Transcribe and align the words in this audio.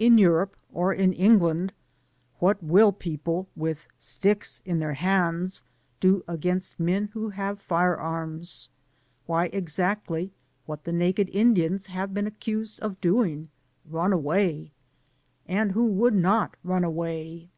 In 0.00 0.18
Europe, 0.18 0.56
or 0.72 0.92
in 0.92 1.12
England, 1.12 1.72
what 2.40 2.60
will 2.60 2.90
people, 2.90 3.46
with 3.54 3.86
sticks 3.98 4.60
in 4.64 4.80
their 4.80 4.94
hands, 4.94 5.62
do 6.00 6.24
against 6.26 6.80
men 6.80 7.06
who 7.12 7.30
hav^ 7.30 7.60
fire 7.60 7.96
arms? 7.96 8.68
Why 9.26 9.44
exactly 9.52 10.32
what 10.66 10.82
the 10.82 10.92
naked 10.92 11.28
Indians 11.32 11.86
have 11.86 12.12
been 12.12 12.26
accused 12.26 12.80
<rf 12.82 12.96
d<^g— 13.00 13.46
^run 13.92 14.12
away.— 14.12 14.72
And 15.46 15.70
who 15.70 15.86
would 15.86 16.14
not 16.16 16.56
run 16.64 16.82
away? 16.82 17.48